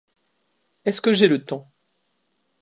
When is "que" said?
0.99-1.13